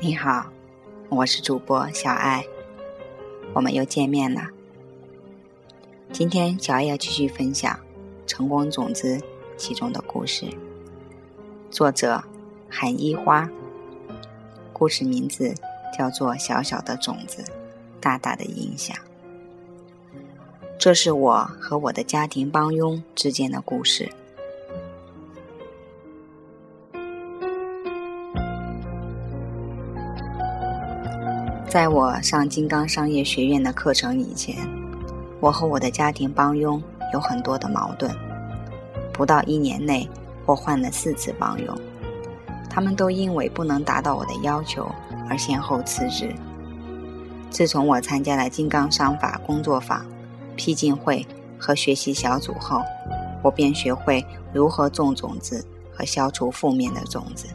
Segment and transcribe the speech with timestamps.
[0.00, 0.50] 你好，
[1.08, 2.44] 我是主播小爱，
[3.54, 4.48] 我们又见面了。
[6.12, 7.72] 今天小爱要继续分享
[8.26, 9.16] 《成功种子》
[9.56, 10.46] 其中的故事，
[11.70, 12.22] 作者
[12.68, 13.48] 韩一花。
[14.72, 15.54] 故事名字
[15.96, 17.44] 叫做《小小的种子，
[18.00, 18.96] 大大的影响》。
[20.76, 24.12] 这是我和我的家庭帮佣之间的故事。
[31.74, 34.56] 在我上金刚商业学院的课程以前，
[35.40, 36.80] 我和我的家庭帮佣
[37.12, 38.14] 有很多的矛盾。
[39.12, 40.08] 不到一年内，
[40.46, 41.76] 我换了四次帮佣，
[42.70, 44.88] 他们都因为不能达到我的要求
[45.28, 46.32] 而先后辞职。
[47.50, 50.06] 自从我参加了金刚商法工作坊、
[50.54, 51.26] 批进会
[51.58, 52.80] 和学习小组后，
[53.42, 57.48] 我便学会如何种种子和消除负面的种子。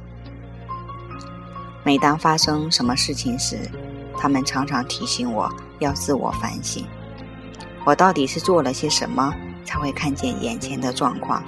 [1.85, 3.57] 每当发生什么事情时，
[4.21, 6.83] 他们常常提醒我要自我反省，
[7.85, 11.41] 我到底是做了些什么才会看见眼前的状况，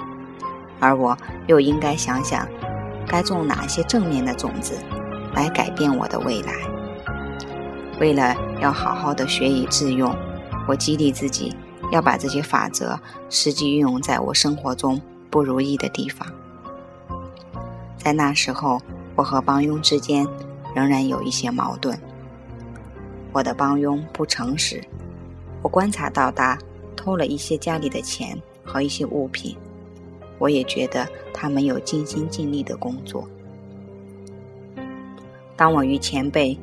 [0.80, 2.48] 而我又应该想想
[3.06, 4.80] 该种哪些正面的种子
[5.34, 6.54] 来改变我的未来。
[8.00, 10.16] 为了要好好的学以致用，
[10.66, 11.54] 我激励自己
[11.92, 12.98] 要把这些法则
[13.30, 16.26] 实际运用在我生活中不如意的地方。
[17.98, 18.82] 在那时候，
[19.18, 20.26] 我和帮佣之间
[20.74, 22.00] 仍然有一些矛盾。
[23.34, 24.84] 我的帮佣不诚实，
[25.62, 26.58] 我观察到他
[26.98, 29.56] 偷了一些家里的钱和一些物品，
[30.38, 33.26] 我也觉得他没有尽心尽力的工作。
[35.56, 36.58] 当我与前辈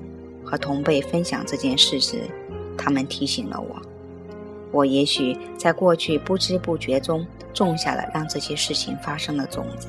[0.44, 2.22] 和同辈分享这件事时，
[2.76, 3.80] 他们提醒了我，
[4.70, 9.88] 我也许在过去不知不觉中种下了让这些事情发生的种子，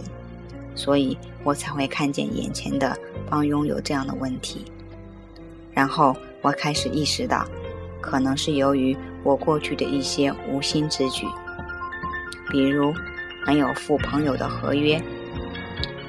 [0.76, 2.98] 所以我才会看见眼前的
[3.30, 4.64] 帮佣有这样的问题，
[5.74, 6.16] 然后。
[6.42, 7.46] 我开始意识到，
[8.00, 11.26] 可能是由于我过去的一些无心之举，
[12.50, 12.94] 比如
[13.46, 15.02] 没有付朋友的合约，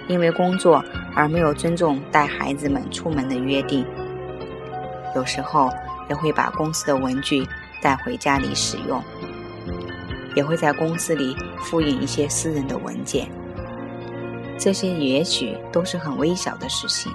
[0.08, 3.84] 因为工作而没有尊重带孩子们出门的约定，
[5.16, 5.68] 有时候
[6.08, 7.46] 也会把公司的文具
[7.82, 9.02] 带回家里使用，
[10.36, 13.28] 也会在公司里复印一些私人的文件，
[14.56, 17.12] 这些也许都是很微小的事情。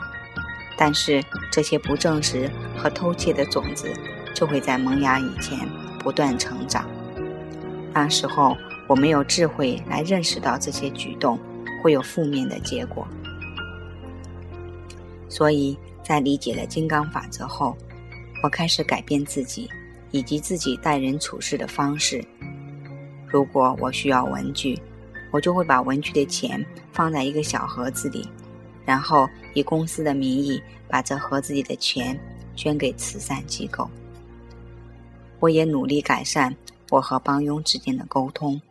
[0.77, 3.87] 但是这些不正直和偷窃的种子，
[4.33, 5.57] 就会在萌芽以前
[5.99, 6.89] 不断成长。
[7.93, 11.39] 那时候我没有智慧来认识到这些举动
[11.81, 13.07] 会有负面的结果，
[15.29, 17.77] 所以在理解了金刚法则后，
[18.43, 19.69] 我开始改变自己
[20.11, 22.23] 以及自己待人处事的方式。
[23.27, 24.79] 如果我需要文具，
[25.31, 28.27] 我就会把文具的钱放在一个小盒子里。
[28.85, 32.19] 然后以公司的名义把这盒子里的钱
[32.55, 33.89] 捐给慈善机构。
[35.39, 36.55] 我也努力改善
[36.91, 38.61] 我和帮佣之间的沟通，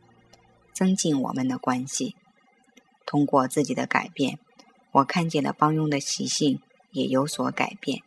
[0.72, 2.14] 增进我们的关系。
[3.04, 4.38] 通过自己的改变，
[4.92, 6.60] 我看见了帮佣的习性
[6.92, 8.00] 也有所改变。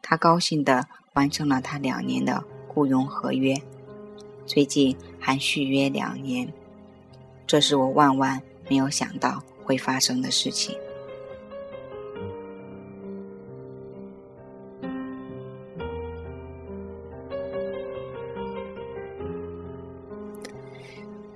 [0.00, 3.56] 他高兴地完成了他两年的雇佣合约，
[4.46, 6.50] 最近还续约两年。
[7.46, 10.74] 这是我万万没有想到会发生的事情。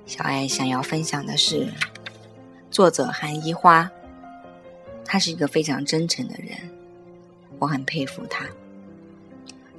[0.05, 1.65] 小爱想要分享的是，
[2.69, 3.89] 作者韩一花，
[5.05, 6.57] 他是一个非常真诚的人，
[7.57, 8.45] 我很佩服他。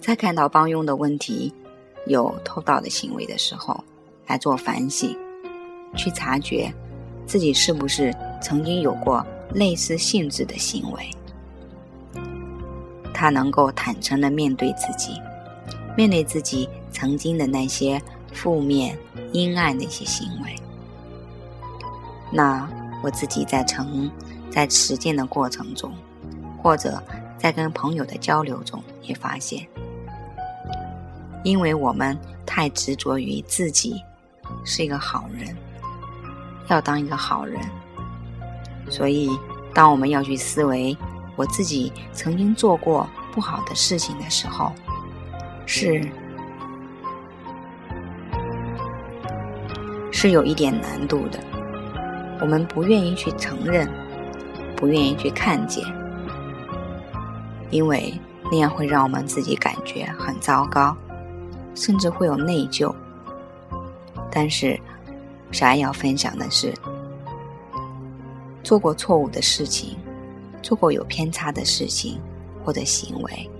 [0.01, 1.53] 在看到帮佣的问题
[2.07, 3.85] 有偷盗的行为的时候，
[4.27, 5.15] 来做反省，
[5.95, 6.73] 去察觉
[7.27, 11.11] 自己是不是曾经有过类似性质的行为。
[13.13, 15.21] 他能够坦诚的面对自己，
[15.99, 18.01] 面对自己曾经的那些
[18.33, 18.99] 负面。
[19.35, 20.55] 阴暗的一些行为，
[22.31, 22.69] 那
[23.03, 24.09] 我自己在成
[24.49, 25.93] 在实践的过程中，
[26.63, 27.03] 或者
[27.37, 29.67] 在跟朋友的交流中，也发现，
[31.43, 32.17] 因为我们
[32.47, 34.01] 太执着于自己
[34.65, 35.57] 是一个好人，
[36.69, 37.61] 要当一个好人，
[38.89, 39.29] 所以
[39.75, 40.97] 当我们要去思维
[41.35, 44.73] 我自己曾经做过不好的事情的时候，
[45.67, 46.09] 是。
[50.25, 51.39] 是有一点难度的，
[52.41, 53.87] 我们不愿意去承认，
[54.75, 55.85] 不愿意去看见，
[57.69, 58.11] 因为
[58.51, 60.97] 那样会让我们自己感觉很糟糕，
[61.75, 62.91] 甚至会有内疚。
[64.33, 64.81] 但是，
[65.53, 66.73] 小爱要分享的是，
[68.63, 69.95] 做过错误的事情，
[70.63, 72.19] 做过有偏差的事情
[72.65, 73.51] 或者行为，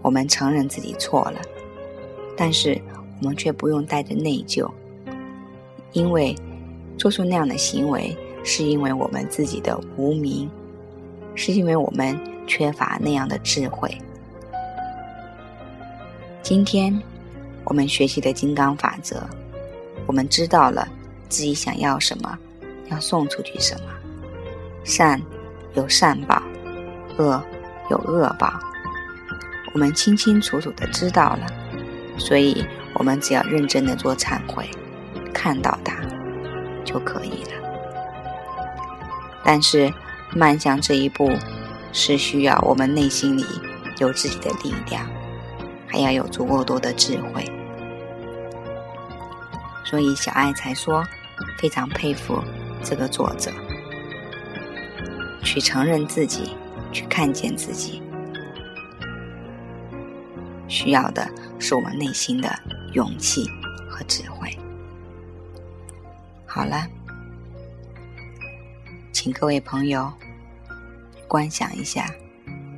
[0.00, 1.38] 我们承认自己错了，
[2.34, 2.80] 但是
[3.22, 4.68] 我们却不用带着内疚，
[5.92, 6.36] 因为
[6.98, 10.50] 做出那样的行为是因为我们自己的无名，
[11.36, 13.96] 是因为我们缺乏那样的智慧。
[16.42, 17.00] 今天
[17.62, 19.22] 我们学习的金刚法则，
[20.06, 20.88] 我们知道了
[21.28, 22.36] 自己想要什么，
[22.90, 23.84] 要送出去什么。
[24.82, 25.22] 善
[25.74, 26.42] 有善报，
[27.18, 27.40] 恶
[27.88, 28.52] 有恶报，
[29.72, 31.46] 我们清清楚楚的知道了，
[32.18, 34.70] 所以我们只要认真的做忏悔，
[35.32, 35.96] 看到它
[36.84, 37.50] 就可以了。
[39.44, 39.92] 但是
[40.34, 41.30] 迈向这一步，
[41.92, 43.44] 是需要我们内心里
[43.98, 45.06] 有自己的力量。
[45.94, 47.44] 还要有足够多的智慧，
[49.84, 51.04] 所以小爱才说
[51.58, 52.42] 非常佩服
[52.82, 53.50] 这个作者，
[55.42, 56.56] 去承认自己，
[56.92, 58.00] 去看见自己，
[60.66, 61.28] 需要的
[61.58, 62.48] 是我们内心的
[62.92, 63.44] 勇气
[63.88, 64.56] 和智慧。
[66.46, 66.86] 好了，
[69.12, 70.12] 请各位朋友
[71.26, 72.12] 观想一下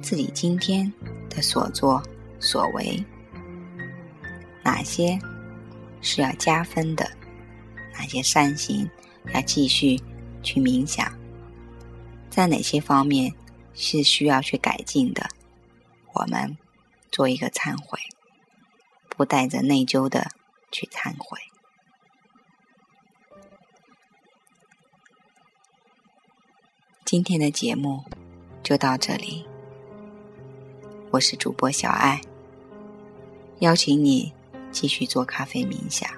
[0.01, 0.93] 自己今天
[1.29, 2.03] 的所作。
[2.41, 3.03] 所为，
[4.63, 5.19] 哪些
[6.03, 7.11] 是要加分的？
[7.95, 8.87] 哪些善行
[9.33, 9.99] 要继续
[10.43, 11.11] 去冥想？
[12.29, 13.33] 在哪些方面
[13.73, 15.27] 是需要去改进的？
[16.13, 16.55] 我们
[17.11, 17.99] 做一个忏悔，
[19.17, 20.29] 不带着内疚的
[20.71, 21.39] 去忏悔。
[27.05, 28.03] 今天的节目
[28.63, 29.47] 就到这里，
[31.13, 32.21] 我是主播小爱。
[33.61, 34.33] 邀请你
[34.73, 36.11] 继续做咖啡冥想。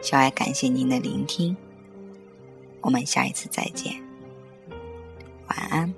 [0.00, 1.56] 小爱感谢您的聆听，
[2.82, 4.00] 我们下一次再见，
[5.48, 5.92] 晚安。